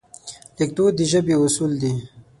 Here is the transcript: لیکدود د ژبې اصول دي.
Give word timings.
لیکدود 0.57 0.93
د 0.97 1.01
ژبې 1.11 1.35
اصول 1.45 1.71
دي. 1.81 1.93